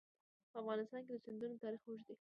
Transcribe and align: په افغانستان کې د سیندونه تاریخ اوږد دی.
په 0.51 0.57
افغانستان 0.61 1.01
کې 1.05 1.13
د 1.15 1.23
سیندونه 1.25 1.55
تاریخ 1.63 1.81
اوږد 1.85 2.05
دی. 2.07 2.15